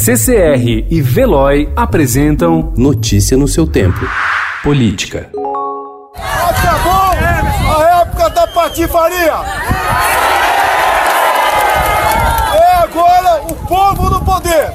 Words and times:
CCR 0.00 0.86
e 0.88 1.02
Veloy 1.02 1.68
apresentam 1.74 2.72
Notícia 2.76 3.36
no 3.36 3.48
seu 3.48 3.66
tempo. 3.66 3.98
Política. 4.62 5.28
Acabou 6.14 7.10
a 7.76 8.02
época 8.02 8.30
da 8.30 8.46
patifaria. 8.46 9.34
É 12.54 12.74
agora 12.84 13.42
o 13.50 13.54
povo 13.66 14.08
no 14.08 14.24
poder. 14.24 14.70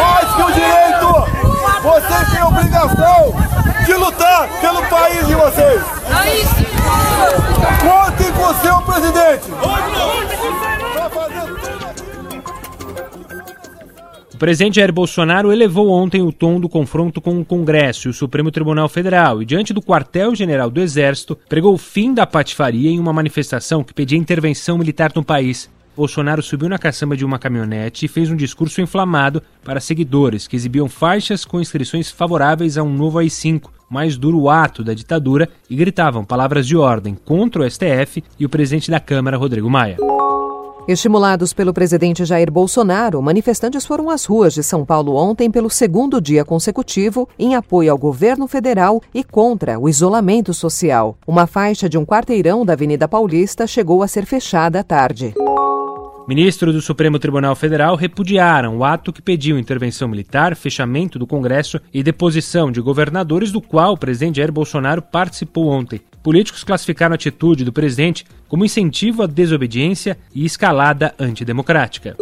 Mais 0.00 0.34
que 0.34 0.42
o 0.42 0.50
direito, 0.52 1.82
vocês 1.82 2.30
têm 2.30 2.40
a 2.40 2.48
obrigação 2.48 3.34
de 3.84 3.92
lutar 3.92 4.48
pelo 4.62 4.82
país 4.86 5.26
de 5.26 5.34
vocês. 5.34 5.99
O 14.40 14.46
presidente 14.50 14.76
Jair 14.76 14.90
Bolsonaro 14.90 15.52
elevou 15.52 15.90
ontem 15.90 16.22
o 16.22 16.32
tom 16.32 16.58
do 16.58 16.66
confronto 16.66 17.20
com 17.20 17.38
o 17.38 17.44
Congresso 17.44 18.08
e 18.08 18.10
o 18.10 18.14
Supremo 18.14 18.50
Tribunal 18.50 18.88
Federal 18.88 19.42
e, 19.42 19.44
diante 19.44 19.74
do 19.74 19.82
quartel-general 19.82 20.70
do 20.70 20.80
Exército, 20.80 21.36
pregou 21.46 21.74
o 21.74 21.76
fim 21.76 22.14
da 22.14 22.26
patifaria 22.26 22.88
em 22.88 22.98
uma 22.98 23.12
manifestação 23.12 23.84
que 23.84 23.92
pedia 23.92 24.16
intervenção 24.16 24.78
militar 24.78 25.12
no 25.14 25.22
país. 25.22 25.68
Bolsonaro 25.94 26.42
subiu 26.42 26.70
na 26.70 26.78
caçamba 26.78 27.18
de 27.18 27.22
uma 27.22 27.38
caminhonete 27.38 28.06
e 28.06 28.08
fez 28.08 28.30
um 28.30 28.34
discurso 28.34 28.80
inflamado 28.80 29.42
para 29.62 29.78
seguidores 29.78 30.48
que 30.48 30.56
exibiam 30.56 30.88
faixas 30.88 31.44
com 31.44 31.60
inscrições 31.60 32.10
favoráveis 32.10 32.78
a 32.78 32.82
um 32.82 32.96
novo 32.96 33.18
AI-5, 33.18 33.68
mais 33.90 34.16
duro 34.16 34.48
ato 34.48 34.82
da 34.82 34.94
ditadura, 34.94 35.50
e 35.68 35.76
gritavam 35.76 36.24
palavras 36.24 36.66
de 36.66 36.78
ordem 36.78 37.14
contra 37.14 37.60
o 37.60 37.70
STF 37.70 38.24
e 38.38 38.46
o 38.46 38.48
presidente 38.48 38.90
da 38.90 39.00
Câmara, 39.00 39.36
Rodrigo 39.36 39.68
Maia. 39.68 39.98
Estimulados 40.90 41.52
pelo 41.52 41.72
presidente 41.72 42.24
Jair 42.24 42.50
Bolsonaro, 42.50 43.22
manifestantes 43.22 43.86
foram 43.86 44.10
às 44.10 44.24
ruas 44.24 44.52
de 44.52 44.60
São 44.60 44.84
Paulo 44.84 45.14
ontem 45.14 45.48
pelo 45.48 45.70
segundo 45.70 46.20
dia 46.20 46.44
consecutivo 46.44 47.28
em 47.38 47.54
apoio 47.54 47.92
ao 47.92 47.96
governo 47.96 48.48
federal 48.48 49.00
e 49.14 49.22
contra 49.22 49.78
o 49.78 49.88
isolamento 49.88 50.52
social. 50.52 51.16
Uma 51.24 51.46
faixa 51.46 51.88
de 51.88 51.96
um 51.96 52.04
quarteirão 52.04 52.66
da 52.66 52.72
Avenida 52.72 53.06
Paulista 53.06 53.68
chegou 53.68 54.02
a 54.02 54.08
ser 54.08 54.26
fechada 54.26 54.80
à 54.80 54.82
tarde. 54.82 55.32
Ministros 56.30 56.72
do 56.72 56.80
Supremo 56.80 57.18
Tribunal 57.18 57.56
Federal 57.56 57.96
repudiaram 57.96 58.78
o 58.78 58.84
ato 58.84 59.12
que 59.12 59.20
pediu 59.20 59.58
intervenção 59.58 60.06
militar, 60.06 60.54
fechamento 60.54 61.18
do 61.18 61.26
Congresso 61.26 61.80
e 61.92 62.04
deposição 62.04 62.70
de 62.70 62.80
governadores, 62.80 63.50
do 63.50 63.60
qual 63.60 63.94
o 63.94 63.98
presidente 63.98 64.36
Jair 64.36 64.52
Bolsonaro 64.52 65.02
participou 65.02 65.66
ontem. 65.66 66.00
Políticos 66.22 66.62
classificaram 66.62 67.14
a 67.14 67.16
atitude 67.16 67.64
do 67.64 67.72
presidente 67.72 68.24
como 68.46 68.64
incentivo 68.64 69.24
à 69.24 69.26
desobediência 69.26 70.16
e 70.32 70.44
escalada 70.44 71.12
antidemocrática. 71.18 72.16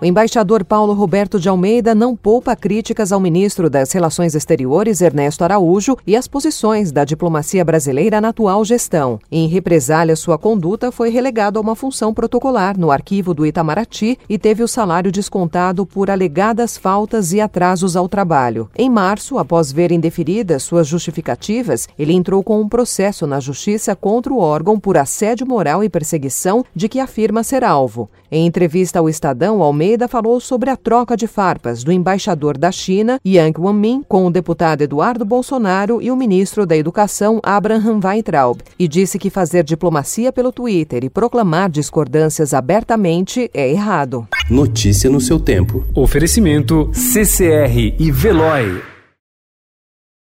O 0.00 0.04
embaixador 0.04 0.64
Paulo 0.64 0.92
Roberto 0.92 1.40
de 1.40 1.48
Almeida 1.48 1.92
não 1.92 2.14
poupa 2.14 2.54
críticas 2.54 3.10
ao 3.10 3.18
ministro 3.18 3.68
das 3.68 3.90
Relações 3.90 4.36
Exteriores, 4.36 5.00
Ernesto 5.00 5.42
Araújo, 5.42 5.96
e 6.06 6.14
às 6.14 6.28
posições 6.28 6.92
da 6.92 7.04
diplomacia 7.04 7.64
brasileira 7.64 8.20
na 8.20 8.28
atual 8.28 8.64
gestão. 8.64 9.18
Em 9.28 9.48
represália, 9.48 10.14
sua 10.14 10.38
conduta 10.38 10.92
foi 10.92 11.10
relegado 11.10 11.58
a 11.58 11.60
uma 11.60 11.74
função 11.74 12.14
protocolar 12.14 12.78
no 12.78 12.92
arquivo 12.92 13.34
do 13.34 13.44
Itamaraty 13.44 14.16
e 14.28 14.38
teve 14.38 14.62
o 14.62 14.68
salário 14.68 15.10
descontado 15.10 15.84
por 15.84 16.10
alegadas 16.10 16.76
faltas 16.76 17.32
e 17.32 17.40
atrasos 17.40 17.96
ao 17.96 18.08
trabalho. 18.08 18.70
Em 18.78 18.88
março, 18.88 19.36
após 19.36 19.72
ver 19.72 19.90
indeferidas 19.90 20.62
suas 20.62 20.86
justificativas, 20.86 21.88
ele 21.98 22.12
entrou 22.12 22.44
com 22.44 22.60
um 22.60 22.68
processo 22.68 23.26
na 23.26 23.40
Justiça 23.40 23.96
contra 23.96 24.32
o 24.32 24.38
órgão 24.38 24.78
por 24.78 24.96
assédio 24.96 25.44
moral 25.44 25.82
e 25.82 25.88
perseguição 25.88 26.64
de 26.72 26.88
que 26.88 27.00
afirma 27.00 27.42
ser 27.42 27.64
alvo. 27.64 28.08
Em 28.30 28.46
entrevista 28.46 28.98
ao 28.98 29.08
Estadão, 29.08 29.62
Almeida 29.62 29.87
Almeida 29.88 30.06
falou 30.06 30.38
sobre 30.38 30.68
a 30.68 30.76
troca 30.76 31.16
de 31.16 31.26
farpas 31.26 31.82
do 31.82 31.90
embaixador 31.90 32.58
da 32.58 32.70
China, 32.70 33.18
Yang 33.24 33.58
Wanmin, 33.58 34.04
com 34.06 34.26
o 34.26 34.30
deputado 34.30 34.82
Eduardo 34.82 35.24
Bolsonaro 35.24 36.02
e 36.02 36.10
o 36.10 36.16
ministro 36.16 36.66
da 36.66 36.76
Educação, 36.76 37.40
Abraham 37.42 37.98
Weintraub, 38.04 38.60
e 38.78 38.86
disse 38.86 39.18
que 39.18 39.30
fazer 39.30 39.64
diplomacia 39.64 40.30
pelo 40.30 40.52
Twitter 40.52 41.04
e 41.04 41.08
proclamar 41.08 41.70
discordâncias 41.70 42.52
abertamente 42.52 43.50
é 43.54 43.70
errado. 43.70 44.28
Notícia 44.50 45.08
no 45.08 45.22
seu 45.22 45.40
tempo. 45.40 45.82
Oferecimento 45.94 46.90
CCR 46.92 47.96
e 47.98 48.12
Veloy. 48.12 48.97